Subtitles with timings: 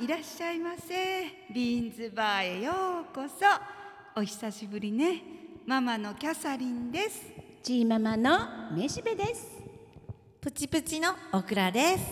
[0.00, 1.26] いらっしゃいませ。
[1.52, 2.72] ビーンズバーへよ
[3.02, 3.44] うこそ。
[4.18, 5.22] お久しぶりね。
[5.66, 7.20] ママのキャサリンです。
[7.62, 8.38] チーママの
[8.74, 9.58] めしべです。
[10.40, 12.04] プチプチのオクラです。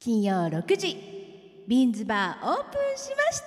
[0.00, 3.42] 金曜6時ビーンズバーオープンしまし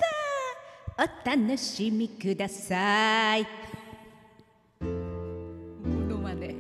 [0.98, 1.04] た。
[1.04, 3.48] お楽しみください。
[4.82, 4.88] も
[6.08, 6.54] のまね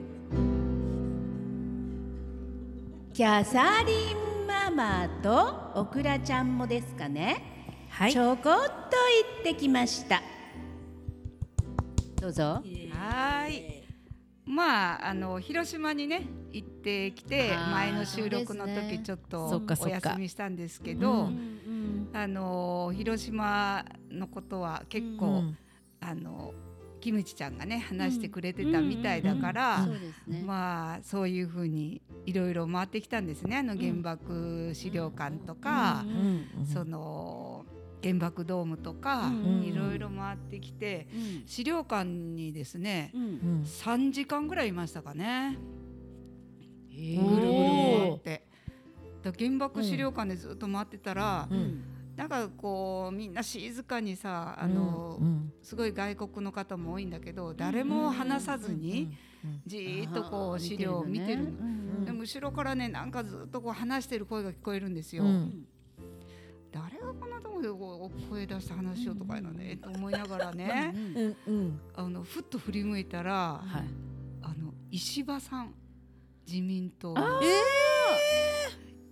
[3.13, 4.28] キャサリン
[4.79, 5.09] ママ
[5.73, 7.43] とオクラちゃんもですかね、
[7.89, 8.13] はい。
[8.13, 8.65] ちょこっと行
[9.41, 10.21] ってきました。
[12.21, 12.43] どうぞ。
[12.43, 13.83] はーい。
[14.45, 25.57] まああの広島にね行ってきて前の収録の時ちょっとお休みしたんですけど、うんあの広島のことは結構、うん。
[25.99, 26.53] あの
[26.99, 29.87] キムチちゃんがね話してくれてたみたいだから、
[30.45, 36.05] まあそういうふうにいろいろ回ってきたんですねあの原爆資料館とか、
[36.57, 36.65] うん。
[36.65, 37.65] その
[38.01, 39.63] 原爆ドームとか、うん。
[39.63, 41.43] いろいろ回ってきてうん。
[41.47, 43.21] 資料館にですねうん。
[43.21, 43.63] うん。
[43.63, 45.57] 3時間ぐらいいましたかね。
[46.91, 48.49] へぐるぐるー回って。
[49.23, 51.83] だ原爆資料館でずっと回ってたら、うん
[52.19, 59.15] なんかこうみんな静かにさあの、うんすごい外国の方も多いんだけど誰も話さずに
[59.65, 61.49] じーっとこう資料を見てるの。
[61.49, 61.51] う
[62.01, 65.23] んでも後ろからねなんかずっとこう話してる声が聞こえるんですよ。
[65.23, 65.65] うん。
[66.71, 71.79] 誰がこんなところでこう声出して話しようとかやのね、と思いながらねうんうん。
[71.93, 73.87] あのふっと振り向いたら、はい。
[74.41, 75.73] あの石破さん
[76.47, 77.39] 自民党えの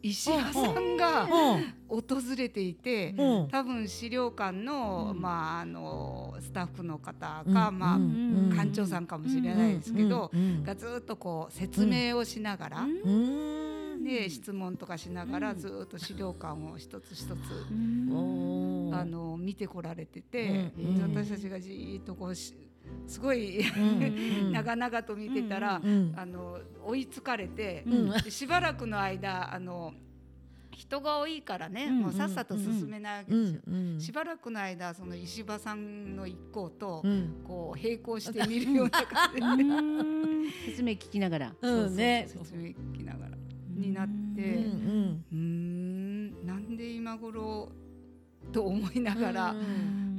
[0.01, 1.73] 石破さんがうん。
[1.89, 2.03] 訪
[2.37, 3.47] れていて、うん。
[3.47, 5.21] 多分資料館の,、うん。
[5.21, 7.53] まあ、あのスタッフの方うん。
[7.53, 8.53] か、まあうん。
[8.55, 10.63] 館長さんかもしれないですけど、うん。
[10.63, 14.03] がずっとこう説明をしながら、うん。
[14.03, 20.71] で質問とかしながらずっと資料館を一つ一つ、あの見てこられてて、
[21.02, 22.53] 私たちがじーっとこうし
[23.07, 24.52] すごいうん。
[24.52, 26.13] 長々と見てたら、うん。
[26.15, 28.31] あの追いつかれて、うん。
[28.31, 29.93] しばらくの間あの
[30.71, 33.61] 人が多いからね、うんもうさっさと進めないわけうですよ。
[33.67, 37.42] んうんしばらくの間その石破さんの一行と、うん。
[37.43, 39.70] こう並行して見るような感じで
[40.71, 41.55] 説明聞きながら。
[41.61, 43.37] うんねそうそう説明聞きながら
[43.75, 47.69] になってうんうーんなんで今頃
[48.52, 50.17] と思いながら、うん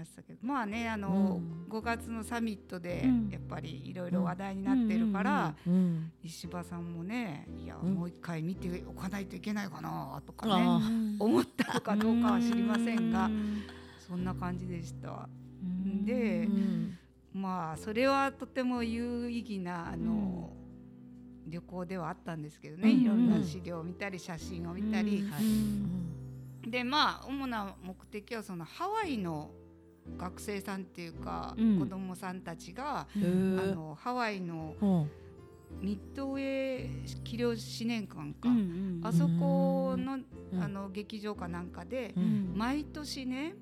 [0.00, 1.66] ましたけどまあねあの、うん。
[1.70, 3.28] 5月のサミットでうん。
[3.30, 7.94] やっぱりいろいろ話題になってるから、うん石破さんもねいや、うん。
[7.94, 13.30] もう一回見ておかないといけないかなとかあね思ったのかどうかは知りませんが
[13.98, 15.28] そんな感じでした。
[16.04, 16.98] で、うん。
[17.32, 20.52] まあそれはとても有意義なあの、
[21.46, 25.38] 旅行ではあったんですけどね、うんいろんな資料を見たり写真を見たり、は
[26.66, 26.70] い。
[26.70, 29.50] でまあ主な目的はそのハワイの
[30.18, 31.78] 学生さんっていうか、うん。
[31.78, 34.86] 子供さんたちが、うんあのハワイのう。
[34.86, 35.10] ん
[35.80, 40.18] ミッドウェー器量思念館か、うんあそこの,、
[40.52, 40.62] うん。
[40.62, 42.52] あの劇場かなんかで、うん。
[42.56, 43.54] 毎年ね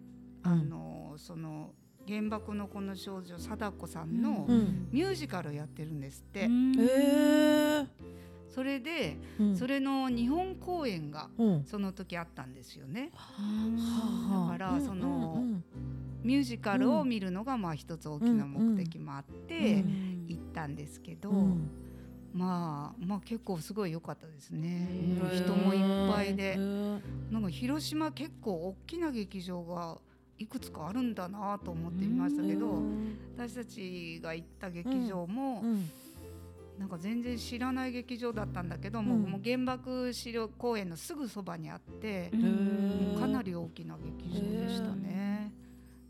[0.42, 1.74] あの、その
[2.06, 4.88] 原爆のこの少女貞子さんのうん。
[4.90, 7.86] ミュージカルをやってるんですって、えー。
[8.48, 9.56] それで、うん。
[9.56, 11.64] それの日本公演がうん。
[11.66, 13.10] その時あったんですよね。
[13.14, 14.58] はあ。
[14.58, 15.64] だからそのうん
[16.22, 20.26] ミュージカルを見るのがまあ一つ大きな目的もあってうん。
[20.28, 21.70] 行ったんですけど、うん。
[22.34, 25.16] まあまあ結構すごい良かったですね。
[25.32, 27.00] 人もいっぱいへでー。
[27.30, 29.98] なんか広島結構大きな劇場が
[30.38, 32.82] いくつかあるんだなと思っていましたけど
[33.36, 35.90] 私たちが行った劇場もうん。
[36.78, 39.22] なんか全然知らない劇場だったんだけども,、うん。
[39.32, 42.30] もう原爆資料公園のすぐそばにあって、
[43.18, 45.17] かなり大きな劇場でしたね。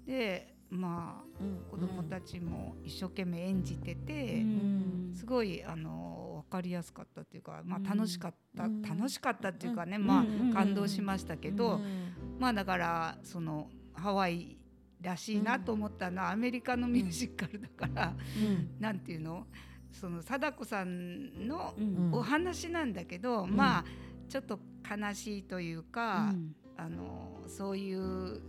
[0.09, 5.13] でまあうん子どもたちも一生懸命演じてて、ん。
[5.15, 7.85] すごいあの分かりやすかったっていうか、まあ、うん。
[7.85, 8.83] 楽しかった、うん。
[8.83, 10.07] 楽しかったっていうかね、うん。
[10.07, 10.53] まあ、うん。
[10.53, 12.15] 感動しましたけど、うん。
[12.39, 14.57] まあだからそのハワイ
[15.01, 18.71] らしいなと思ったのは、アメリカのミュージカルだから、うん。
[18.81, 19.47] なんていうの？
[19.93, 22.11] その貞子さんのうん。
[22.13, 23.85] お話なんだけど、まあ
[24.29, 24.59] ちょっと
[24.89, 26.33] 悲しいというか、
[26.77, 28.41] あのそういう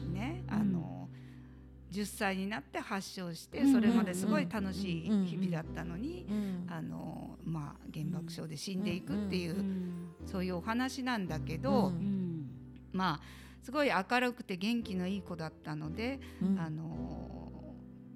[0.00, 1.08] ねあの、
[1.92, 9.64] 10歳になって発症してうんそれまですごい楽しいうん日々だったのに、うんあのまあ、原爆症で死んでいくっていう、
[10.26, 12.50] そういうお話なんだけど、うん
[12.92, 13.20] まあ
[13.62, 16.58] すごい明るくて元気のいい子だったので、うん。
[16.58, 17.26] あの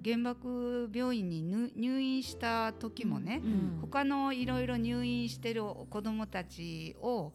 [0.03, 7.33] 原爆病院に入入院した時もね、うん他のいろいろ入院してる子どもたちを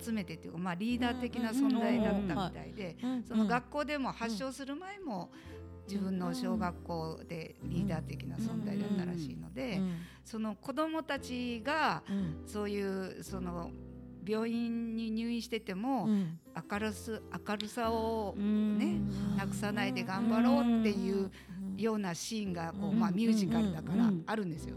[0.00, 2.96] 集めてっていうか、まあ、リーダー的な存在だったみたいで、
[3.26, 5.30] その学校でも発症する前も
[5.88, 9.80] 自分の小学校でリーダー的な存在だったらしいので、
[10.24, 12.02] その子どもたちが
[12.46, 13.70] そういうその
[14.24, 16.08] 病院に入院してても
[16.70, 19.00] 明るす明るさをね
[19.36, 21.30] なくさないで頑張ろうっていう
[21.76, 24.76] ようなシーンがこう、まあ、ミュージカルだからあるんですよ。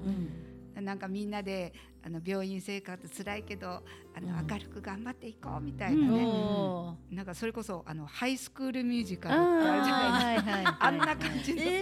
[0.81, 1.73] なんかみんなで
[2.05, 3.81] あの病院生活辛いけどあ
[4.21, 10.35] の明るく頑張っていこうみたいなね、うん、なんかそれこそあのハイスクールミュージカルってあるじゃない。
[10.35, 11.81] ですかあんな感じのさ、え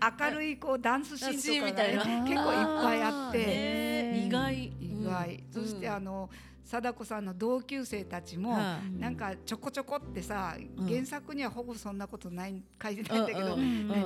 [0.00, 6.30] ー、明るいこうダンスシーンとかが、ね、結構いっぱいあって、えー、意外意外、そしてあの、
[6.68, 8.54] 貞子さんの同級生たちも、
[8.98, 10.54] なんかちょこちょこってさ、
[10.86, 13.56] 原作にはほぼそんなことない書いてないんだけど、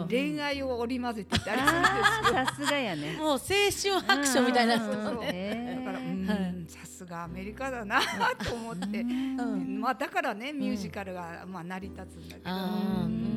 [0.08, 2.34] 恋愛を織り交ぜてたりするんですよ。
[2.46, 3.16] さすがやね。
[3.16, 4.78] もう青春アクションみたいな。
[4.78, 8.00] だからうんさすがアメリカだな
[8.38, 13.32] と思って、まあだからねミュージカルがまあ成り立つんだけど。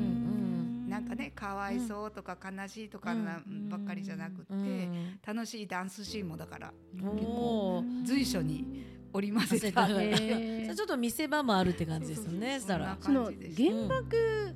[0.85, 4.87] なんかねかわいそうとか悲しいとかなばっかりじゃなくて、
[5.25, 8.85] 楽しいダンスシーンもだから結構随所に
[9.15, 12.77] 織り交ぜた、えー、ちょっと見せ場もあるって感じですよねそ
[13.11, 14.55] の原爆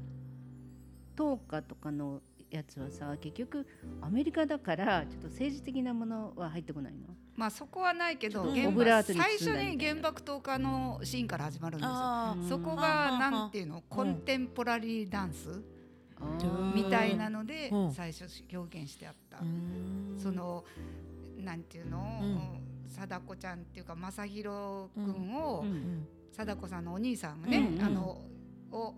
[1.15, 2.21] 投下とかの
[2.51, 3.67] やつはさ結局
[4.01, 6.99] アメリカだからちょっと政治的なものは入ってこないの？
[7.35, 8.63] まあそこはないけど最
[9.37, 12.57] 初に原爆投下のシーンから始まるんですよ。
[12.57, 15.61] そこがなんていうのコンテンポラリーダンス
[16.73, 19.37] みたいなので最初表現してあった。
[20.17, 20.65] その
[21.37, 22.01] なんていうの、
[22.89, 25.65] 貞子ちゃんっていうか正弘君を、
[26.31, 28.21] 貞子さんのお兄さんがね、あの
[28.71, 28.95] を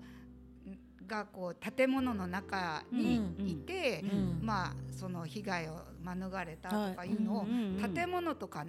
[1.12, 4.04] がこう建物の中にいて、
[4.42, 7.10] まあその被害を免れたとかい。
[7.10, 7.46] うのを、
[7.94, 8.66] 建物とか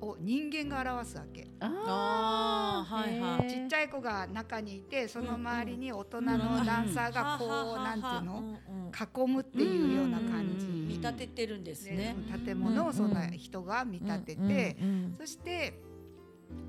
[0.00, 1.46] を人間が表すわけ。
[1.60, 8.58] あはいはい、ちっちゃい子が中にいてその周りに大人のダンサーがこう、なんていうの、
[8.94, 12.14] 囲むっていうような感じ、見立ててるんですね。
[12.44, 14.76] 建物をそんな人が見立てて、
[15.18, 15.80] そして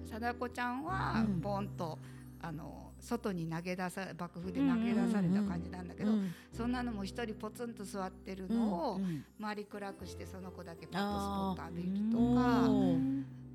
[0.06, 2.00] 貞子ちゃんはポンと、
[2.42, 6.12] あの外に投げ出さ爆風で投げ出された感じなんだけど、
[6.52, 9.00] そんなのも一人ポツンと座ってるのを、
[9.40, 12.68] 周り暗くしてその子だけパッとスポット浴びるとか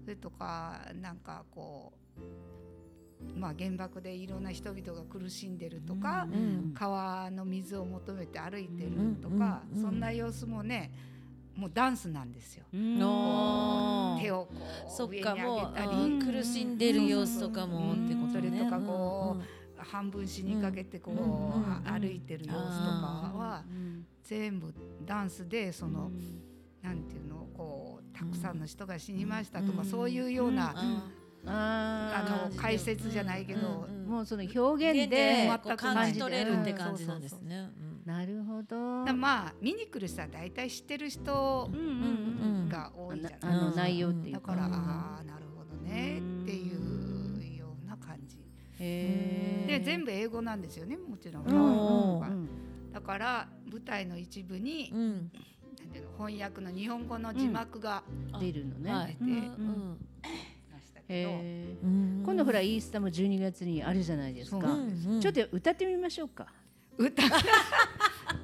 [0.05, 2.21] それとかなんかこう
[3.37, 6.29] まあ原爆でいろんな人々が苦しんでるとか、
[6.75, 8.91] 川の水を求めて歩いてる
[9.21, 10.93] とか、そんな様子もね
[11.56, 12.65] もうダンスなんですよ。
[12.73, 12.79] 手
[14.31, 15.41] をこう上に上げ
[15.75, 16.19] たり。
[16.25, 18.32] 苦しんでる様子とかもってことね。
[18.32, 23.65] それとかこう、半分死にかけてこう、歩いてる様子とかは、
[24.23, 24.73] 全部
[25.05, 26.11] ダンスでその、
[26.83, 30.75] なんていうのこうたくさんの人が死にましたとか、そういうような。
[31.47, 37.71] あの解説じゃないけど、もうその表現で全く感じ取れるって感じなんですね。
[38.05, 38.77] なるほど。
[39.15, 41.71] まあ見に来る人は大体知ってる人
[42.69, 43.39] が多いじゃない？
[43.43, 46.19] あの内容っていうだからああなるほどね。
[46.19, 48.39] っていうような感じ。
[48.79, 52.49] で全部英語なんですよねもちろん。
[52.93, 54.93] だから舞台の一部に、
[56.19, 58.03] 翻訳の日本語の字幕が
[58.41, 59.17] 出るのね。
[59.21, 59.33] 出て。
[61.11, 64.69] 今度ほらイースターも12月にあるじゃないですか。
[65.21, 66.47] ちょっと歌ってみましょうか。
[66.97, 67.23] 歌。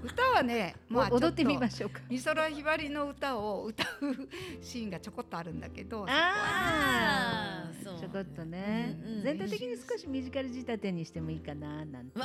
[0.03, 2.01] 歌はね、まあ、踊ってみましょうか。
[2.09, 4.29] 美空ひばりの歌を歌う
[4.61, 12.19] シーンがちょこっとあるんだけどあそちょこっとね、うんうん、全体的に少しミュージカル仕立てにしてもいいかななんて。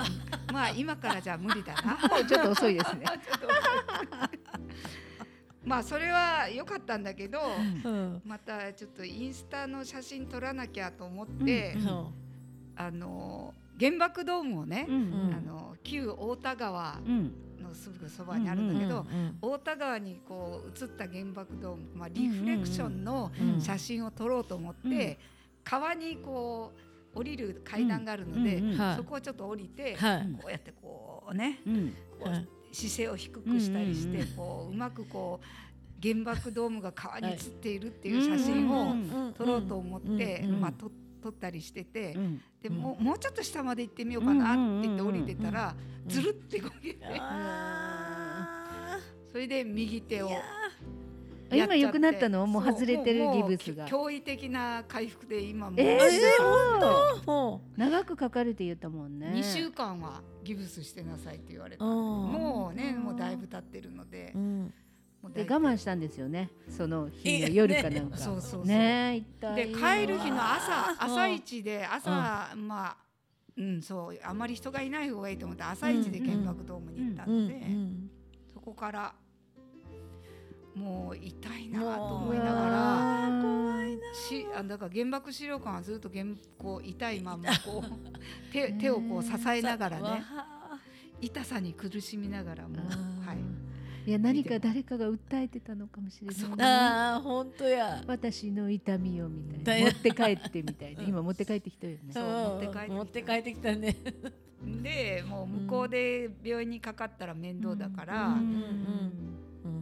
[0.51, 1.93] まあ今からじゃ無理だな。
[2.09, 3.05] もうちょっと遅いですね
[5.63, 7.39] まあそれは良かったんだけど、
[7.83, 12.07] うん、またちょっとインスタの写真撮らなきゃと思って、うん、
[12.75, 14.95] あの原爆ドームをね、うん。
[14.95, 16.99] うん、あの旧太田川
[17.59, 19.05] のすぐそばにあるんだけど、
[19.41, 25.17] 太田川にこう映った原爆ドーム、まあ、リフレクションの写真を撮ろうと思って、
[25.63, 26.71] 川にこ
[27.15, 28.61] う降りる階段があるので、
[28.95, 31.59] そこをちょっと降りて、こうやってこうね、
[32.19, 35.45] こう姿勢を低くしたりして、こううまくこう。
[36.03, 38.95] 原爆ドームが川に映っているっていう写真を
[39.37, 45.75] 撮ろうと思って、まあ、撮って撮ったりしてて、うん、でももうちょっと下まで行ってみようかなって言って降りてたら、
[46.07, 46.97] ずるってこけて、
[49.31, 50.31] それで右手を。
[51.51, 52.45] 今良くなったの？
[52.47, 53.87] もう外れてるギブスが。
[53.87, 57.61] 驚異的な回復で今も、えー、本当？
[57.77, 59.33] 長くかかるって言ったもんね。
[59.35, 61.83] 2週間はギブスしてなさいって言われた。
[61.83, 64.73] もうねもうだいぶ経ってるので、うん。
[65.35, 66.49] で我慢したんですよね。
[66.67, 68.65] その日の夜かなんか、そうそうそう。
[68.65, 69.23] ね
[69.55, 72.09] で帰る日の朝朝一で朝、
[72.55, 72.97] まあ
[73.55, 77.61] うんそうあまり人がいない方がいいと思って朝一で原爆ドームに行ったので、
[78.51, 79.13] そこから
[80.81, 86.25] もう痛いなと思いながら怖いなしあだから原爆資料館はずっと原
[86.57, 87.91] こう痛いままこう
[88.51, 90.23] 手手をこう支えながらね
[91.21, 93.37] 痛さに苦しみながらもはい。
[94.03, 96.67] いや何か誰かが訴えてたのかもしれない。
[96.67, 98.03] ああ本当や。
[98.07, 99.91] 私の痛みをみたいな。
[99.91, 101.03] 持って帰ってみたいな。
[101.07, 101.99] 今持って帰ってきたよね。
[102.11, 103.95] そう持って帰って持って帰ってきたね。
[104.81, 108.37] でもう向こうで病院にかかったら面倒だから、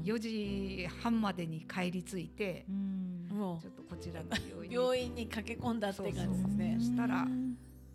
[0.04, 6.78] 4時半までに帰り着いて、ちょっとこちらの病院病院に駆け込んだって感じですね。
[6.80, 7.28] そしたら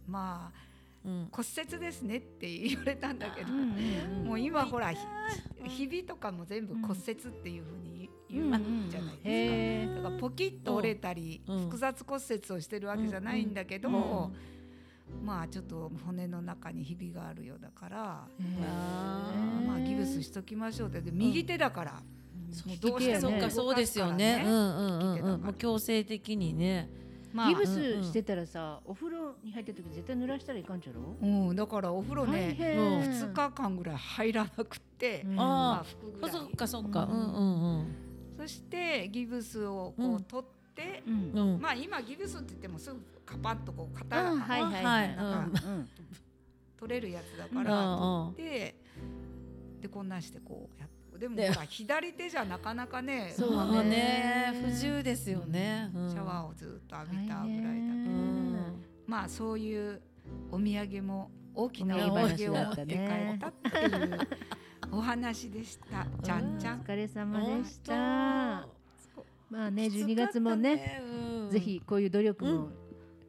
[0.07, 0.65] まあ。
[1.31, 4.91] 骨折ですねって言われたんだけど、もう今ほら
[5.63, 8.49] ひびとかも全部骨折っていうふうに言う
[8.89, 14.33] じゃないですか、だからポキッと折れたり、複雑骨折をしてるわけじゃないんだけど、
[15.25, 18.29] まあちょっと骨の中にひびがあるようだから
[19.67, 21.11] まあギブスしときましょうって。
[21.11, 21.93] 右手だから。
[22.67, 24.45] もうどうしてそっかそうですよね。
[24.47, 26.89] うんうんうんもう強制的にね。
[27.33, 31.17] まあ、ギブスしてたらさ、お風呂に入った時絶対濡らしたらいかんじゃろ？
[31.21, 36.31] うんだからお風呂ね2日間ぐらい入らなくて、ああ服ぐらい。
[36.31, 37.11] そっかそっか、うん。
[37.11, 37.97] うんうん
[38.39, 41.03] そしてギブスをこう取って、
[41.61, 45.17] まあ今ギブスって言ってもすぐカパッとこう肩が、はいはいはい、
[46.79, 47.97] 取れるやつだから
[48.37, 48.77] 取って
[49.81, 50.95] でこんなんしてこうやって。
[51.15, 51.37] でも
[51.69, 54.53] 左手じゃなかなかねそうね。
[54.61, 58.11] 不自由ですよね、シャワーをずっと浴びたぐらいだけど、
[59.07, 60.03] まあそういう
[60.51, 64.19] お土産も大きなお土産を持って帰ったっていう
[64.91, 66.05] お話でした。
[66.21, 66.81] ちゃんちゃん。
[66.81, 67.95] お疲れ様でした。
[69.49, 71.01] まあね12月もね、
[71.49, 72.71] ぜひこういう努力も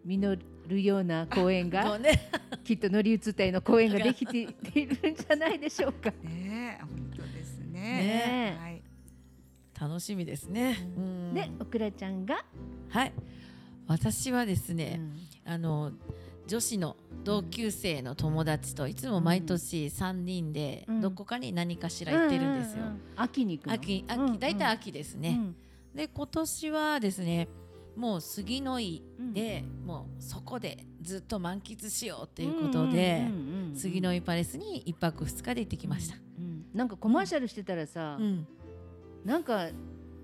[0.06, 2.00] 実るような公演が、
[2.64, 6.12] きっと乗り移ったような公演ができているんじゃないでしょうか。
[6.24, 7.82] ね本当ですね。
[7.82, 8.82] ねはい。
[9.80, 10.78] 楽しみですね。
[11.34, 12.46] で、おくらちゃんが？
[12.90, 13.14] はい。
[13.88, 15.00] 私はですね、
[15.44, 15.92] あの
[16.48, 22.84] 女子の同級生の友達といつも毎年3人でどこかに何かしら行ってるんですよ。
[23.16, 25.40] 秋に秋秋大体秋ですね。
[25.94, 27.48] で今年はですね
[27.96, 33.25] もう杉の井で、もうそこでずっと満喫しようっていうことで
[33.74, 36.18] 杉の井パレスに1泊2日で行ってきました。
[36.74, 38.20] なんかコマーシャルしてたらさ、
[39.24, 39.70] なんか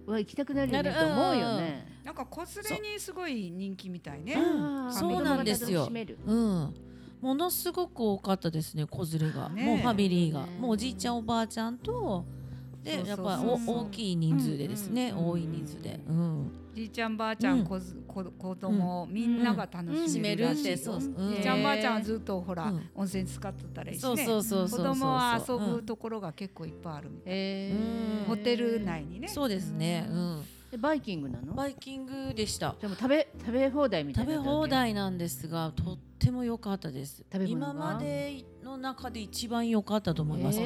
[0.06, 1.88] は行きたくなるよねと思うよね。
[2.04, 4.36] なんか子連れにすごい人気みたいね。
[4.92, 5.90] そうなんですよ。
[6.25, 6.74] うん。
[7.22, 12.25] ものすごく多かったですね子連れが、もうファミリーが、もうおじいちゃんおばあちゃんと
[12.84, 21.08] でやっぱ大きい人数でですね、多い人数で、うん、じいちゃんばあちゃん、子子子供、みんなが楽しめるらしい、そうじ
[21.40, 27.72] いちゃんばあちゃんはずっとほら、温泉使ってたりして、子供は遊ぶところが結構いっぱいあるみたい、
[28.28, 29.28] ホテル内にね。
[29.28, 30.44] そうですね、うん
[30.78, 31.54] バイキングなの？
[31.54, 32.75] バイキングでした。
[32.80, 37.25] でも食べ食べ放題みたいな食べ放題なんですがとっても良かったです。
[37.48, 40.66] 今までの中で一番良かったと思います、うん、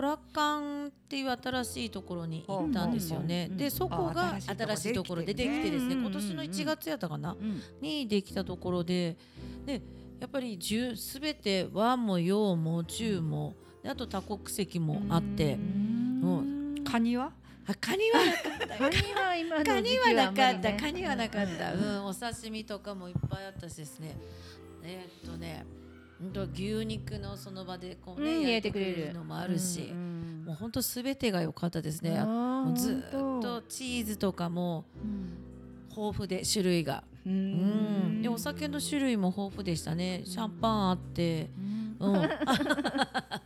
[0.00, 5.94] 空間っていう新しいところに行ったんですよね、でそこが新しいところでできてですね。
[5.94, 7.36] 今年の1月やったかな、
[7.80, 9.16] にできたところで
[9.66, 9.82] で
[10.20, 10.58] やっぱり
[10.96, 16.44] すべて和も洋も中もあと多国籍もあって、もう
[16.84, 17.26] カニは？
[17.26, 17.32] あ
[17.80, 18.78] カニはなかった。
[18.78, 20.72] カニは今のカニはなかった。
[20.74, 24.16] カニはなかった、うん、お刺身とかもいっぱいあったしですね。
[24.82, 25.64] えー、っとね
[26.54, 32.20] 牛肉のその場でこうね、うん、焼いてくれるのもあるし、うん、もう本当すべてが良かったですね。
[32.20, 34.84] もうずっとチーズとかも
[35.90, 37.04] 豊富で種類が。
[37.24, 40.22] うん、でお酒の種類も豊富でしたね。
[40.24, 41.82] シャンパンあって、うん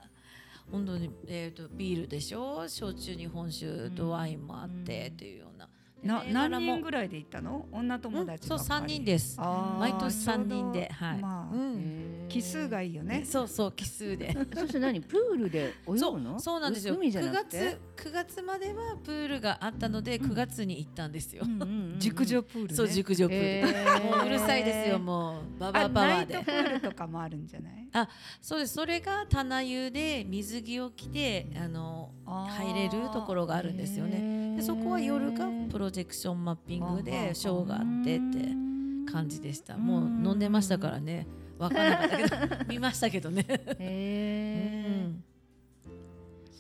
[0.77, 2.69] 本当に、えーと、ビールでしょ？
[2.69, 5.69] 焼酎日本酒とワインもあってっていうような。
[6.03, 7.67] な何人ぐらいで行ったの？
[7.73, 9.41] 女友達、うん、そう3人です。
[9.41, 11.96] 毎年3人ではい、まあうん、
[12.37, 13.25] 奇数がいいよね。
[13.25, 14.37] そうそう奇数で。
[14.55, 15.01] そして何？
[15.01, 16.39] プールで泳ぐの？
[16.41, 16.95] そうなんですよ。
[16.95, 21.45] 9月9月まではプールがあったので9月に行ったんですよ、
[21.99, 25.61] 熟女プール、ね、そう熟女プール、もううるさいですよもう。
[25.61, 26.35] ババパワーで。
[26.35, 27.89] ナイトプールとかもあるんじゃない？
[27.93, 28.09] あ
[28.41, 28.75] そうです。
[28.75, 34.57] それが棚湯で水着を着てあの入れるところがあるんですよね。
[34.57, 39.77] でそこは夜がプロジェクションマッピングでショーがあってって感じでした。
[39.77, 41.27] もう飲んでましたからね
[41.59, 42.37] 分からなかったけど
[42.69, 43.45] 見ましたけどね。
[43.49, 45.09] へえ、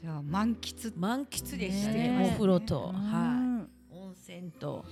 [0.01, 2.31] じゃあ満喫満喫でしたね。
[2.31, 4.85] お風呂と、はい、温泉と。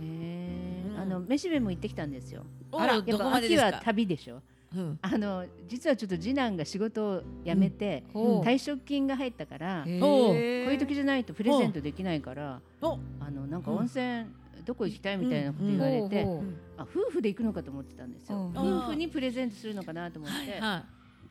[0.00, 2.44] へえ、あのめしべも行ってきたんですよ。
[2.72, 3.66] あら、どこまでですか？
[3.68, 4.40] 秋は旅でしょ。
[4.72, 14.26] うん、あの実はちょっと次男が仕事を辞めて、うん、退職金が入ったからこういう時じゃないとプレゼントできないからあのなんか温泉
[14.64, 16.26] どこ行きたいみたいなこと言われて、
[16.76, 18.50] あ夫婦で行くのかと思ってたんですよ。
[18.54, 20.60] 夫婦にプレゼントするのかなと思って。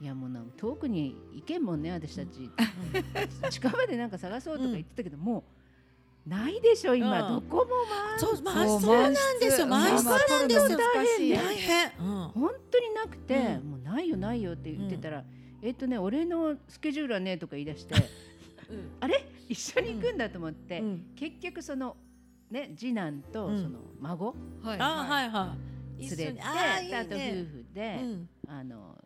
[0.01, 2.49] いやもうなん遠くに行けんもんね私たち。
[3.51, 5.43] 近場でなんか探そうとか言ってたけど、も
[6.25, 9.67] うないでしょ今、どこも満そうまあそうなんですよ。
[9.67, 10.71] 満室なんです。
[10.71, 11.37] よ大変。
[11.37, 15.25] 大変、本当になくて、もうないよないよって言ってたら、
[15.61, 17.95] えっとね俺のスケジュールはねとか言い出して、
[19.01, 19.27] あれ？
[19.49, 20.81] 一緒に行くんだと思って、
[21.15, 21.97] 結局その
[22.51, 25.29] ね次男とその孫、はいはい。
[25.29, 27.99] はい連れてあと夫婦で、
[28.47, 28.97] あの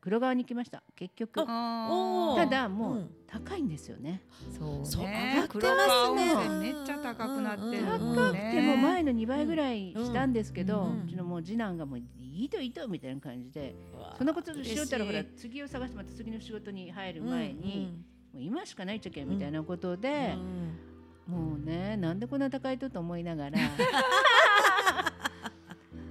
[0.00, 1.46] 黒川に行きました結局。
[1.46, 4.20] ただもう高いんですよね。
[4.50, 5.44] そうね。
[5.48, 7.84] 黒川温泉めっちゃ高くなってる。
[7.84, 13.76] 高くても前の2倍ぐらいしたんですけどうちのもう次男がもういいといいとみたいな感じで
[14.18, 17.94] そんなことしよったらほら次を探してまた次の仕事に入る前に
[18.32, 20.34] もう今しかないっちゃけみたいなことで
[21.26, 23.58] もうねなんでこんな高いとと思いながら。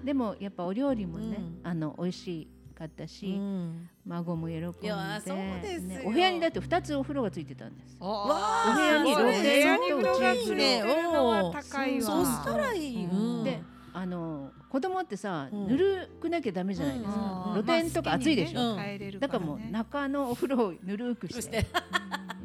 [0.04, 7.96] でもやっぱお料理もねあの美味しいかったし、うん、孫も喜んでね、お部屋にだって2つお風呂がついてたんです。
[8.00, 12.06] お部屋に露天と内風呂高いわ。
[12.06, 12.26] そう。
[12.26, 13.08] したらいい。
[13.44, 13.62] で
[13.94, 17.50] あの子供ってさ、ぬるくなきゃダメじゃないですか。
[17.54, 18.76] 露天とか暑いでしょ。
[19.20, 21.68] だからもう中のお風呂をぬるくして、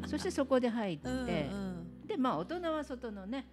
[0.05, 1.49] そしてそこで入って。
[2.09, 3.47] でまあ大人は外のね、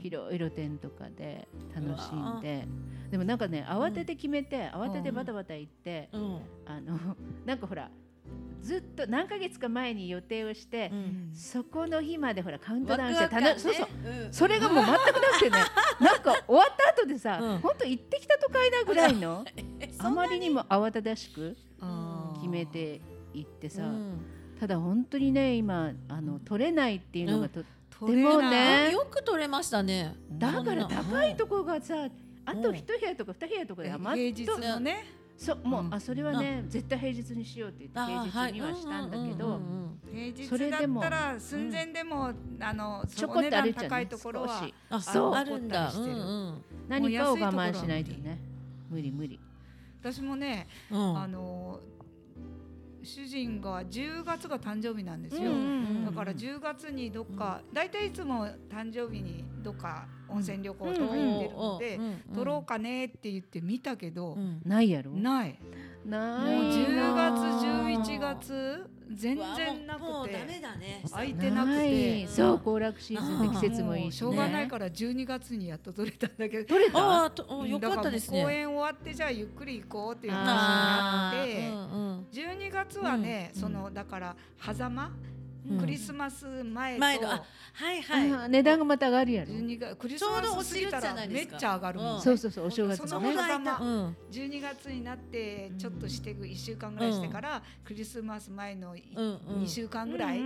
[0.00, 2.66] 広い露天とかで楽しんで。
[3.12, 6.08] でもなんかね慌てて決めて、慌ててバタバタ行って、
[6.66, 6.98] あの
[7.46, 7.90] なんかほら
[8.60, 13.86] ずっと何ヶ月か前に予定をして、うん、そこの日までほらカウントダウンして楽、ね、そうそう、
[14.26, 15.58] うん、それがもう全くなくてね
[16.00, 19.44] なんか終わった後でさ、うん、本当行ってきたとかいなぐらいの
[19.98, 21.56] あまりにも慌ただしく
[22.36, 23.00] 決めて
[23.34, 23.90] 行ってさ、
[24.60, 28.90] ただ本当にね今あの取れないっていうのがと、とてもね。
[28.92, 30.16] よく取れましたね。
[30.30, 32.08] だから高いところがさ、
[32.44, 34.68] あと一部屋とか二部屋とかで余っと、平日。
[34.68, 35.04] のね。
[35.36, 39.60] そうもう、あそれはね、絶対平日にしようって言って平日にはしたんだけど、
[40.12, 45.34] 平日だったら寸前でも、あのちょこっとある高いところはあそう。
[45.34, 45.92] あるんだ、
[46.88, 48.38] 何かを我慢しないとね。
[48.88, 49.40] 無理無理。
[50.00, 51.80] 私もね、あの
[53.02, 55.52] 主人が10月が誕生日なんですよ、
[56.04, 62.00] だから10月にどっか大体いつも誕生日にどっか温泉旅行とか行ってるので
[62.34, 65.10] 撮ろうかねって言って見たけどないやろ？
[65.12, 65.58] ない
[66.06, 70.36] ないもう10月11月全然なくて。
[71.10, 72.26] 空いてなくて。
[72.26, 76.64] そう行楽シーズンで季節もいいしょうがないから12月にやっと撮れたんだけど。
[76.66, 77.26] 撮れた？
[77.26, 77.32] あ
[77.66, 78.42] よかったですね。
[78.42, 85.10] 公演終わってじゃあゆっくり行こうっていう話になって12月はねそのだから狭間
[85.78, 87.36] クリスマス前と、前のは
[87.94, 88.50] いはい。
[88.50, 89.52] 値段がまた上がるやろ。
[89.96, 100.38] クリスマス過ぎたらめっちゃ上がるもん、そうそうそうお正月のね12月になってちょっとして1週間ぐらいしてから、クリスマス前の2週間ぐらい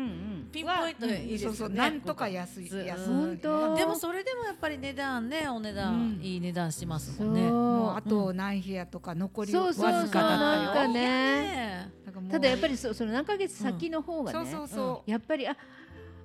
[0.52, 1.76] ピンポイントいいですよね。
[1.76, 3.38] なんとか安い安い。
[3.38, 3.48] で
[3.86, 7.48] もそれでもやっぱり値段ねお値段いい値段しますもんね。
[7.96, 11.90] あと何部屋とか残りわずかだったよね
[12.30, 15.10] ただやっぱりそその何ヶ月先の方がね、そうそうそう。
[15.10, 15.56] やっぱりあ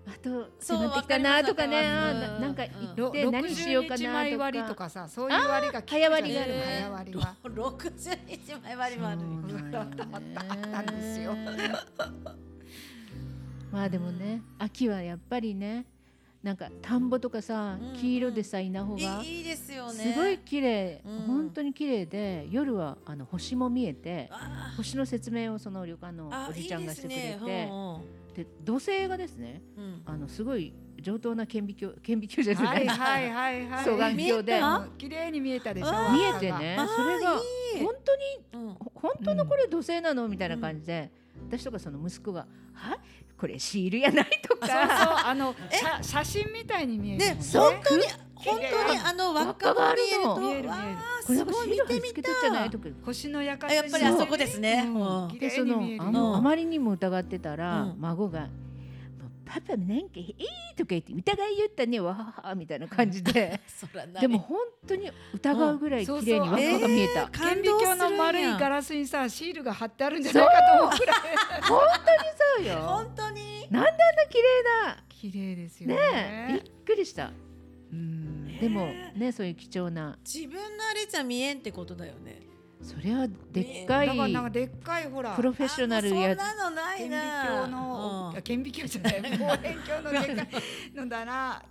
[0.08, 4.38] あと迫ってきたなとかねあなんか行って何しようかなとか。
[4.43, 9.21] 割とかさそういう割が早割がある早割が六十日前割もある
[9.77, 9.91] あっ
[10.71, 11.36] たんですよ
[13.71, 15.86] まあでもね秋はやっぱりね
[16.43, 19.21] なんか田んぼとかさ、黄色でさ稲穂が。
[19.23, 20.13] いいですよね。
[20.13, 24.30] すごい綺麗、うん、本当に綺麗で夜はあの星も見えて
[24.75, 27.17] 星の説明をその旅館のおじちゃんがしてくれ
[28.36, 34.62] てで土星がですね、うん、あのすごい上等な顕微鏡顕微鏡じゃない、はいはいはい、双眼鏡で。
[34.97, 35.91] 綺麗に見えたでしょ？
[36.12, 36.77] 見えてね。
[36.95, 37.39] それが
[37.80, 40.28] 本当に、うん、本当のこれ土星なの？
[40.28, 41.12] みたいな感じで、
[41.50, 42.96] 私とかその息子が「は？
[42.96, 43.00] い
[43.38, 44.26] これシールやない？
[44.48, 45.28] とか。
[45.28, 45.56] あの
[46.02, 47.38] 写真みたいに見えるね。
[47.54, 48.04] 本当に
[48.36, 50.70] 本当にあの輪っかが見えると見える。
[51.26, 51.70] すごい。
[51.70, 52.72] 見てみたい。
[53.04, 54.88] 星のやかやっぱりあそこですね、
[55.40, 58.50] でそのあまりにも疑ってたら、孫が
[59.54, 60.34] パパなんか「えー」
[60.78, 63.60] とか言って疑い言ったねわははみたいな感じで。
[64.22, 71.18] でも本当に疑うぐらい綺麗に輪っかが見えた、顕微鏡の丸いガラスにさシールが貼ってあるんじゃないかと思うくらい。
[71.64, 72.20] 本当に
[72.58, 72.76] そうよ。
[72.88, 73.68] 本当に？
[73.70, 75.04] なんであんな綺麗な。
[75.10, 76.62] 綺麗ですよね。
[76.64, 77.32] びっくりした。
[77.92, 78.58] うん。
[78.60, 80.18] でもねそういう貴重な。
[80.24, 82.40] 自分のあれじゃ見えんってことだよね
[82.82, 89.22] それはでっかい、だからなんかでっかいほらプロフェッショナルやそんなのないな顕微鏡の、顕微鏡じゃない。
[89.22, 90.62] 望遠 鏡のでっかい
[90.96, 91.63] のだな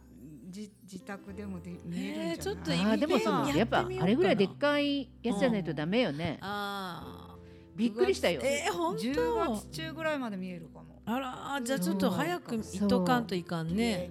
[0.46, 7.37] 自自宅でもで見えるんじゃない、えー、ちょっとあでもそのやっぱあれぐらいでっかいやつじゃないとダメよね、あ
[7.77, 8.40] びっくりしたよ。
[8.42, 11.01] えー、本当？10月中ぐらいまで見えるかも。
[11.07, 14.11] あらじゃあちょっと早くいっとかんといかんね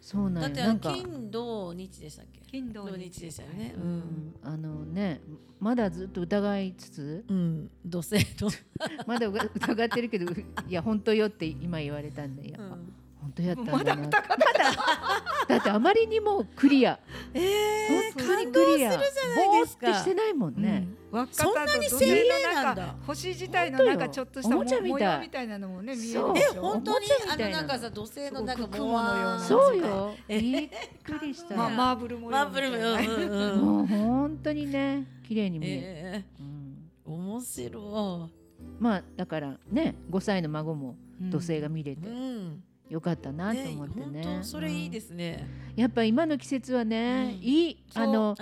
[0.00, 2.40] そうなんだって金土日でしたっけ？
[2.50, 5.20] 金土日でしたよね、うん、あのね
[5.60, 8.48] まだずっと疑いつつ、うん、土星と。
[9.06, 12.92] まだ疑ってるけどいや本当よって今言われたんでやっぱ、うん、
[13.28, 13.78] 本当やったんだな。
[13.78, 14.20] まだまだ。
[15.48, 16.98] だってあまりにもクリア。
[17.34, 18.90] ええー、本当にクリア。
[18.90, 22.96] ぼーってしてないもんね、うん、そんなに精霊なんだ。
[23.06, 24.80] 星自体のなんかちょっとした模様
[25.20, 26.62] みたいなのもね見えるでしょ。
[26.62, 29.40] 本当にあのなんかさ土星のなんか雲のような。
[29.40, 30.14] そうよ。
[30.28, 30.70] びっ
[31.04, 33.28] くりした、ま、マーブル模様マーブル模様、うん。
[33.28, 38.32] うん、もう本当にね綺麗に見える、えー、うん、面白い。
[38.78, 44.20] まあだからね5歳の孫も土星が見れて、うんよかったなと思ってね。
[44.22, 48.34] ねそれいいですね、うん、やっぱ今の季節はね、うん、いいあの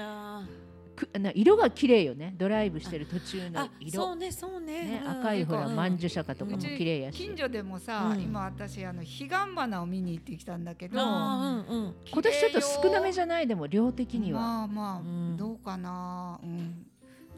[0.95, 2.35] くな色が綺麗よね。
[2.39, 4.03] ドライブしてる途中の色。
[4.03, 7.19] そうねそうね、ねうん、赤いほら曼珠釈迦とかも綺麗やし。
[7.19, 14.41] 近所でもさ、うん、今私あの彼岸花を見に行ってきたんだけど、うんうん、今年ちょっと少なめじゃないでも量的には。
[14.41, 16.41] まあまあ、どうかな。
[16.43, 16.87] うん。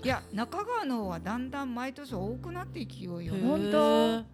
[0.05, 3.35] いや中川の方はだんだん毎年多くなっていきようよ。
[3.43, 4.25] 本当？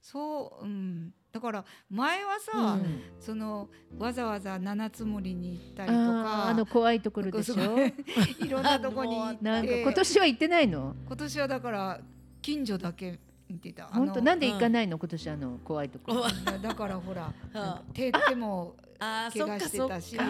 [0.00, 3.68] そううんだから前はさ、うん、その
[3.98, 7.54] わざわざ七つ森に行ったりとかあの怖いところでしょ？
[8.44, 9.82] いろんなとこに行って。
[9.82, 10.94] 今年は行ってないの？
[11.06, 12.00] 今年はだから
[12.42, 13.18] 近所だけ
[13.52, 13.86] 見てた。
[13.86, 14.22] 本当？
[14.22, 16.12] なんで行かないの、うん、今年あの怖いとこ。
[16.14, 16.24] ろ
[16.60, 17.32] だからほら
[17.92, 20.26] 手手も怪我してたしだか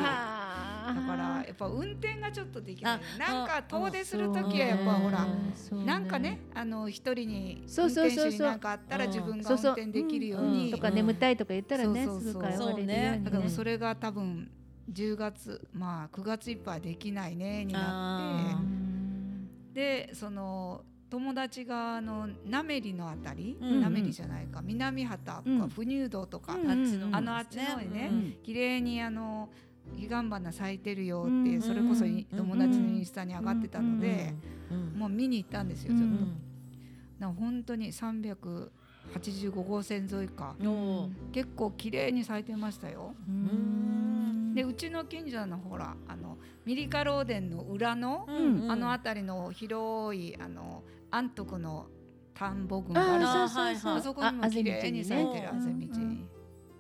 [1.17, 3.01] らやっぱ運転がちょっとできない。
[3.19, 5.27] なんか遠出する時はやっぱほら、
[5.85, 10.71] なんかねあの一人に運転手になんかあったら自分が運転できるように。
[10.71, 14.51] とか眠たいとか言ったらねすぐ会話れるようにだからそれが多分
[14.91, 18.83] 10月まあ9月いっぱいできないねになって。
[19.73, 28.11] でその友達があのナメリのあたり、ナメリじゃないか南畑とか不入道とか、あのあっちの方にね、
[28.43, 29.51] 綺麗にあの
[29.95, 34.33] 彼岸花咲いてるよってそれこそ友達のインスタに上がってたので、
[34.97, 36.17] もう見に行ったんですよちょっと。
[37.19, 40.57] な本当に385号線沿いか。
[41.31, 43.15] 結構綺麗に咲いてましたよ。
[44.55, 48.27] でうちの近所のほらあのミリカローデンの裏の、
[48.71, 51.87] あの辺りの広いあの安徳の
[52.35, 55.87] 田んぼ群があるあそこにも綺麗に咲いてるあぜ道、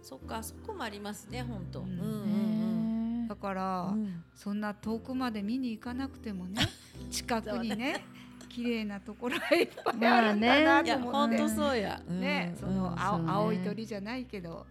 [0.03, 1.85] そっかそこもありますね本当、
[3.29, 3.95] だから、
[4.35, 6.62] そんな遠くまで見に行かなくてもね
[7.11, 8.05] 近くにね
[8.49, 14.66] 綺麗なところがいっぱいあるんだなと思って、本当そうや、ね、その青,、青い鳥じゃないけど、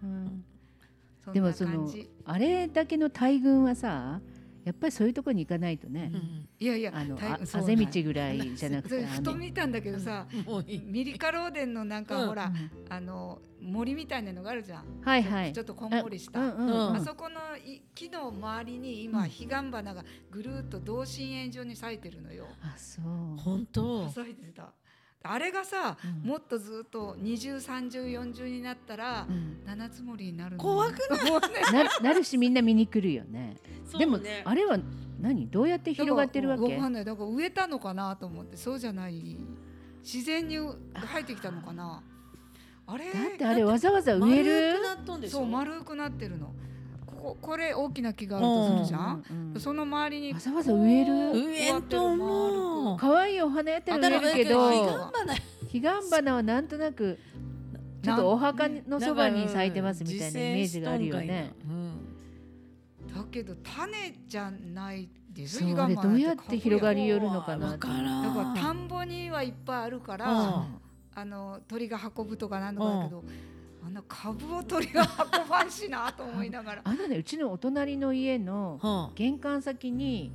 [1.32, 1.88] でもその
[2.26, 4.20] あれだけの大群はさ
[4.64, 10.28] やっぱりそういうところに行かないとね、うん、いやいやあのああぜ道ぐらいじゃなくてふと見たんだけどさ、
[10.86, 12.52] ミリカローデンのなんか、ほら、
[12.90, 17.40] あの森みたいなのがあるじゃん、はいはい、ちょっとこんもりした、あそこの
[17.96, 22.48] 木の周りに今、彼岸花がぐるっと同心円状に咲いてるのよ。
[22.62, 23.06] あそう。
[23.38, 24.08] 本当。
[24.10, 24.74] 咲いてた
[25.24, 31.18] あれがさ、うん、もっとずっと二重三重四重になったら、うん、七つ森になる怖くな
[31.82, 31.84] い？
[31.86, 33.56] ななるしみんな見に来るよね。
[33.94, 34.00] ね。
[34.00, 34.78] でもあれは
[35.20, 35.48] 何？
[35.48, 36.64] どうやって広がってるわけ？
[36.76, 39.38] わかんないだから植えたのかなと思ってそうじゃない。
[40.04, 42.02] 自然に入ってきたのかな。
[42.88, 43.06] あれ？
[43.06, 44.80] だってあれわざわざ植える？
[45.30, 46.52] そう丸くなってるの。
[47.22, 51.14] ここれ大きな木があるとするじゃん、うんうん、その周りにわざわざ植える？
[51.34, 55.12] 植えんと思う可愛いお花やったら植えるけど
[55.72, 57.20] 彼岸花はなんとなく
[58.02, 61.94] ちょっとお墓のそばに咲いてますみたいなイメージがあるよね、うん、
[63.14, 70.66] だけど種じゃないですそれどうやって広がりよるのかなだから田んぼにはいっぱいあるから
[71.14, 73.24] あの鳥が運ぶとかなんとかだけど
[73.84, 75.08] あの株を取りが
[75.42, 76.82] 運ばんしなと思いながら。
[76.84, 80.32] あのねうちのお隣の家の玄関先に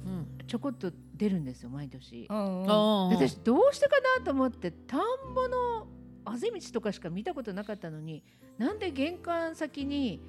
[0.46, 5.00] ちょこっと出るんですよ毎年、私どうしてかなと思って田ん
[5.34, 5.86] ぼの
[6.24, 8.22] あぜ道とかしか見たことなかったのに
[8.58, 8.78] なん。
[8.78, 10.20] で玄関先に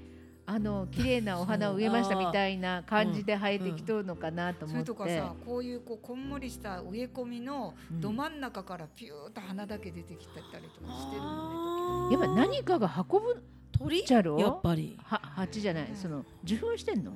[0.49, 13.43] あの綺麗なお花を植えましたみたいな感じで生えてきとるのかなと思って、それとかさこういうこうこんもりした植え込みのど真ん中からピューッと花だけ出てきたりとかしてるのね、やっぱ何かが運ぶ
[13.77, 14.05] 鳥？
[14.05, 14.97] じゃろやっぱり。
[15.03, 17.11] は蜂じゃない、その受粉してんの？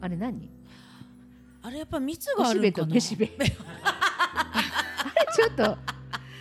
[0.00, 0.48] あれ何？
[1.62, 2.86] あれやっぱ蜜があるのかな？
[2.94, 3.26] めしべ。
[3.36, 5.76] あれちょっと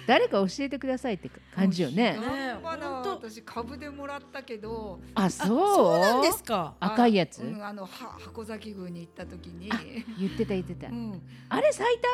[0.10, 2.18] 誰か教えてくださいって感じよね。
[2.64, 5.00] まだ私株でもらったけど。
[5.14, 5.48] あ、そう？
[5.48, 6.74] そうなんですか。
[6.80, 7.44] 赤いやつ？
[7.44, 9.70] うん、あのは箱崎宮に行った時に。
[10.18, 10.88] 言ってた言ってた。
[10.88, 12.08] うん、あれ咲いた？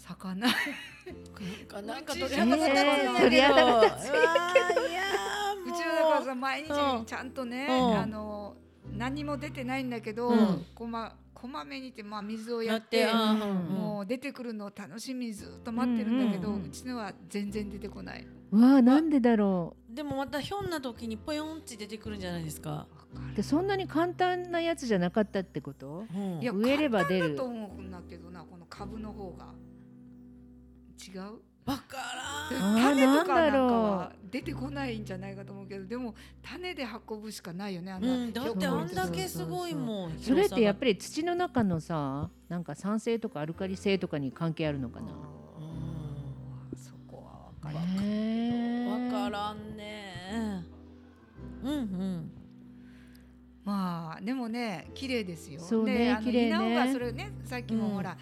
[0.00, 0.52] 咲かない。
[1.84, 4.08] なんか鳥肌が立つ鳥肌が立つ。
[4.08, 4.12] う
[5.72, 6.68] ちはだからさ毎日
[7.04, 8.56] ちゃんとね、あの
[8.96, 10.32] 何も出てないんだけど、
[10.74, 18.26] こまこまめにて、まあ、水をやってもう出てくるのを楽しみずっと待ってるんだけど、うちのは全然出てこない。
[18.50, 19.94] わあなんでだろう。
[19.94, 22.86] でもまたひょんな時にぽよんって出てくるんじゃないですか。
[23.34, 27.36] でそんなに簡単なやつじゃなかったってこと、うん、いや植えれば出る。
[27.36, 29.52] と思うんだけどなこの株の方が。
[30.98, 31.40] 違う？
[31.66, 31.96] わか
[32.50, 32.80] らん。
[32.80, 45.08] 種とかなんかは出てこないんじゃないかと思うけどでも種で運ぶしかないよねあの、うん、だってあんだけすごいもんそれってやっぱり土の中のさなんか酸性とかアルカリ性とかに関係あるのかな？
[46.76, 50.64] そこは分からんからんね。
[51.64, 52.30] うんうん。
[53.64, 55.60] まあでもね綺麗ですよ。
[55.60, 56.74] そうね綺麗ね。
[56.76, 58.16] がそれねさっきもほら、うん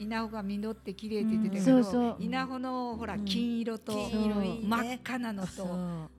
[0.00, 2.16] 稲穂が実って綺麗って言ってたけど、うん、そうそう。
[2.18, 5.48] 稲穂のほら金色と、真っ赤なのと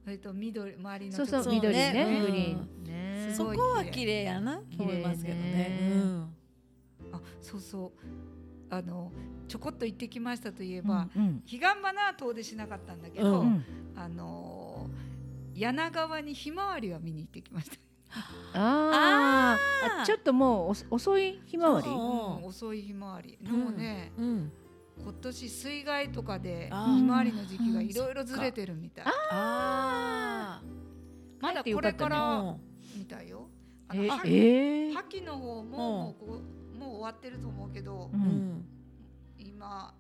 [0.03, 3.33] それと緑周りのそうそう緑ね、グリーンね。
[3.35, 4.61] そこは綺麗やな。
[4.77, 6.27] 思いますけどね。
[7.11, 7.91] あそうそう。
[8.69, 9.11] あの
[9.47, 13.43] ちょこっと行ってきましたといえば、彼岸花は遠出しなかったんだけど、
[13.95, 14.87] あの
[15.55, 17.77] 柳川にひまわりは見に行ってきました。
[18.53, 19.57] あ
[20.01, 23.37] あちょっともう遅いひまわり、うん、遅いひまわり。
[23.41, 24.51] でもね、うん、
[25.01, 29.05] 今年水害とかでひまわりの時期がいろいろずれてるみたい。
[29.31, 30.61] あ
[31.39, 32.55] まだこれから
[32.95, 33.47] みたいよ。
[33.87, 36.41] あの、えー、秋の方ももうこ
[36.73, 38.65] うもう終わってると思うけど、うん、
[39.37, 39.93] 今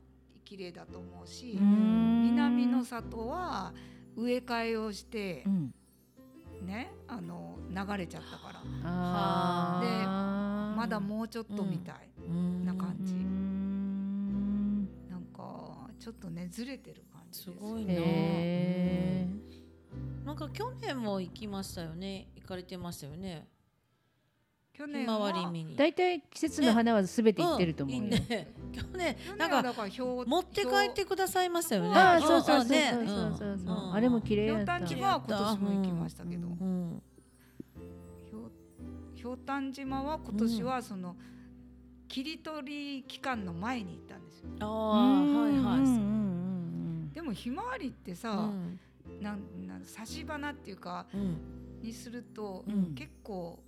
[0.43, 3.73] 綺麗だと思うし南の里は
[4.15, 5.73] 植え替えをして、うん
[6.61, 8.61] ねあの流れちゃったから。
[9.81, 12.11] でまだもうちょっとみたい。
[12.65, 17.51] な感じ、ん、なんかちょっとねずれてる感じす。
[17.51, 17.93] ごいな、
[20.25, 22.27] なんか去年も行きましたよね。
[22.35, 23.47] 行かれてましたよね。
[24.73, 25.33] 去年は
[25.75, 31.89] 大体季節の花はすべて行ってると思うよ、ね去年なんか持って帰ってくださいましたよね。
[31.95, 33.07] ああそうそうそうそう
[33.37, 33.59] そう。
[33.65, 34.85] そうあれも綺麗だった。
[34.85, 36.47] ひょうたん島は今年も行きましたけど、
[39.15, 41.15] ひょうたん島は今年はその、
[42.07, 44.49] 切り取り期間の前に行ったんですよ。
[44.59, 45.77] ああはいは
[47.11, 47.13] い。
[47.13, 48.49] でもひまわりってさ、
[49.19, 51.05] なんなん差し花っていうか、
[51.81, 53.59] にすると、結構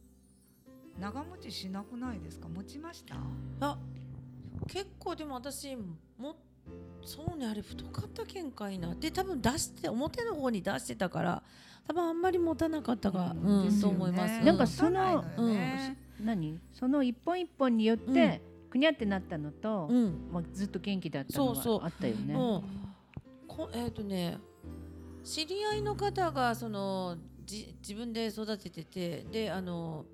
[0.99, 2.47] 長持ちしなくないですか？
[2.47, 3.15] 持ちました？
[3.59, 3.77] あ
[4.67, 6.35] 結構でも私も
[7.03, 8.95] そうねあれ太かったけんかいな。
[8.95, 11.43] で多分出して表の方に出してたから
[11.87, 14.39] 多分あんまり持たなかったか、うん、うん、と思います。
[14.45, 16.59] なんかその、うん、何？
[16.71, 22.33] その一本一本によって、くにゃってなったのと、うん、まあずっと元気だったのがあったよね。
[22.33, 24.37] そうこえっ、ー、とね
[25.23, 30.05] 知り合いの方がそのじ自分で育てててであの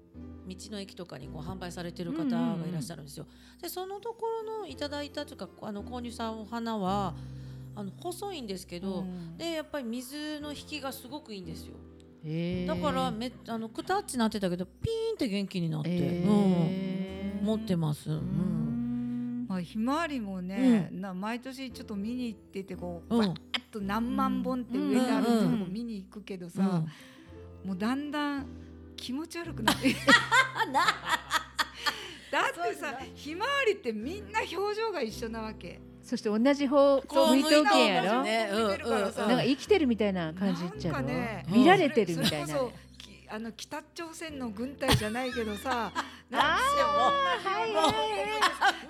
[0.55, 3.25] 道の駅とかにこう販売されてる方がいらっしゃるんですよ。
[3.62, 7.15] でそのところのいただいたというかあの購入したお花は
[7.75, 11.75] あの細いんですけど、うん、でやっぱり水の引きがすごくいいんですよ。
[12.67, 18.12] だからめあのくたっちなってたけどピーンって元気になって、うん、持ってます。
[18.12, 19.45] うん。
[19.47, 23.35] まあ、ひまわりもね、うん、な毎年ちょっと見に行っててこう、うん、バーッ
[23.71, 26.83] と何万本って植えてあるっていうのも見に行くけどさ、
[27.65, 28.45] もうだんだん
[28.99, 29.95] 気持ち悪くなって
[32.31, 35.79] だってさひまわりってみんな表情が一緒なわけ。
[36.03, 42.55] そして同じ方向いとけやろ、ねうんうん、なんか生きてるみたいな感じっちゃろ、ね、見られてるみたいな、
[43.32, 45.92] あの北朝鮮の軍隊じゃないけどさ
[46.30, 46.48] なんか
[47.44, 47.65] は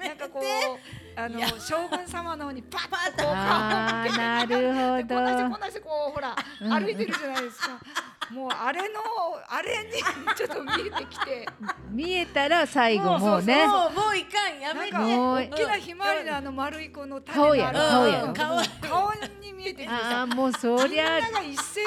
[0.01, 5.15] いなんかこうあの将軍様の方にパッとこう顔をなるほど。
[5.15, 7.79] こんなしてこんなしてこうほら歩いてるじゃないですか。
[8.31, 8.99] もうあれの
[9.49, 10.01] あれに
[10.37, 11.47] ちょっと見えてきて。
[11.89, 13.67] 見えたら最後もうね。
[13.67, 14.59] もういかん。
[14.59, 14.95] やめて。
[14.95, 18.23] 大きなひまわりのあの丸い子の顔や顔や
[18.89, 21.19] 顔顔に見えてきてああもうそりゃ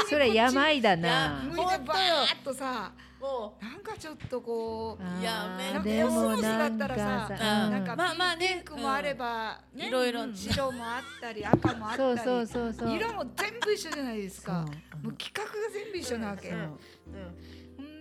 [0.09, 1.43] それ病だな。
[1.45, 3.65] 向いてバーッとさもう。
[3.65, 7.29] なんかちょっとこうやめてコスモスだったらさ
[7.71, 7.85] なん。
[7.85, 12.97] かまあまあピンクもあればいろいろ白もあったり赤もあったり。
[12.97, 14.65] 色も全部一緒じゃないですか。
[15.03, 16.51] もう企画が全部一緒なわけ。
[16.51, 16.55] う。
[16.55, 16.79] ん。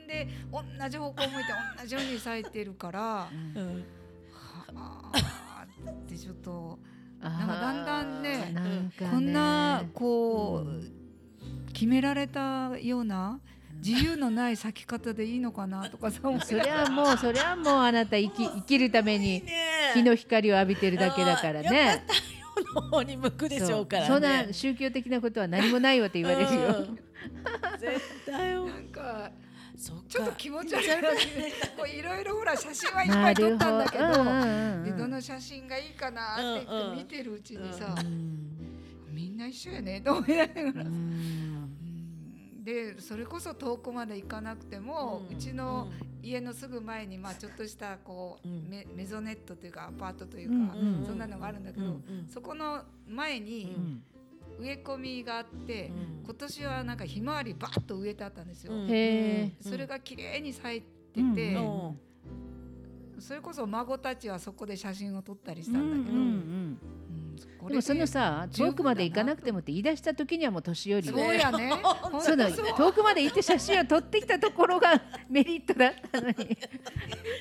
[0.08, 1.34] で同じ方向向いて
[1.80, 3.30] 同じように咲いてるから、は
[4.76, 5.12] あ
[5.90, 6.80] ってちょっと
[7.22, 13.40] なんかだんだんねこんなこう決められたような
[13.84, 19.44] 自由のない咲き方でいいのかなとかさそりゃもうそりゃもうあなた生き生きるために
[19.94, 22.06] 日の光を浴びてるだけだからね。
[22.76, 26.88] の方に向くでしょうから、ね、そんな宗教的なことは何もないわって言われるよ。
[27.80, 29.32] 絶対なんか
[29.82, 30.92] ちょっと気持ち悪い。
[31.76, 34.06] こういろいろほら写真はいっぱい撮ったんだけど、
[34.86, 37.96] でどの写真がいいかなって言って見てるうちにさ、
[39.10, 40.86] みんな一緒やねと思いながら。
[42.64, 45.88] でそれこそ遠くまで行かなくても、うちの
[46.22, 50.76] 家のすぐ前に、まあ、ちょっとしたこう、メメゾネットというかアパートというか、
[51.08, 52.00] そんなのがあるんだけど、
[52.32, 53.76] そこの前に、
[54.62, 58.74] 植え込みがあって、うん、今年はなんかひまわりばっと植えてあったんですよ。
[59.62, 61.58] それが綺麗に咲いてて、
[63.20, 67.02] それこそ孫たちはそこで写真を撮ったりしたんだけど。
[67.70, 71.72] でもそのさ遠くまで行かなくてもって言い出した時にはもう年寄りそうやね。
[72.22, 76.58] その遠くまで行って写真を撮ってきたところがメリットだったのに。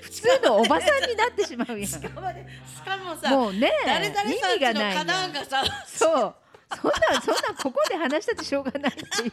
[0.03, 1.87] 普通のおばさんになってしまうやん。
[1.87, 3.71] しかもさもうね
[4.27, 5.07] 意味がない
[5.87, 6.35] そう
[6.77, 9.33] そんなそんなここで話したってしょうがないっていう。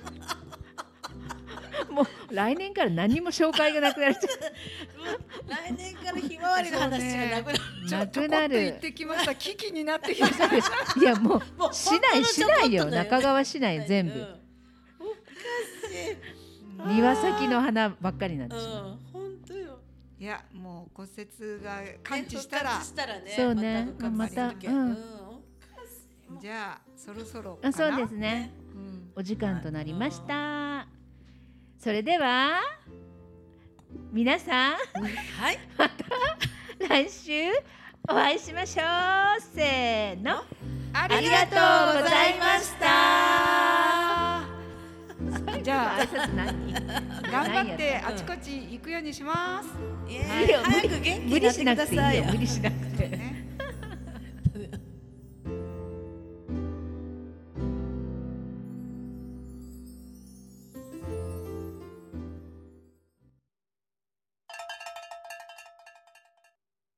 [1.92, 4.16] もう来年から何も紹介がなくなる。
[4.16, 7.60] 来年からひまわりの話がなくなる。
[7.90, 8.66] なくなる。
[8.66, 9.36] 行ってきました。
[9.36, 10.46] 危機になってきました。
[11.00, 14.26] いやもう市内市内よ中川市内全部。
[16.88, 18.98] 庭先の花ばっかりなんですよ。
[19.14, 19.80] 本当よ。
[20.20, 22.82] いやもう骨折が完治したら、
[23.36, 24.98] そうねまた、うん
[26.40, 30.88] じゃあそろそろあそうですね、うん、お時間となりました。
[31.80, 32.60] それでは
[34.12, 34.74] 皆さん。
[34.74, 35.60] はい。
[35.78, 36.06] また
[36.88, 37.32] 来週
[38.10, 39.42] お会いしましょう。
[39.42, 40.44] せーの。
[40.94, 42.88] ありがとうございました。
[45.64, 46.74] じゃあ挨拶何？
[47.32, 49.70] 頑張ってあちこち行くようにします。
[50.12, 50.16] い。
[50.16, 52.22] や早く元気になってください。
[52.22, 53.18] 無理しなくていいよ。
[53.18, 53.18] 無理しなくて。
[53.18, 53.37] ね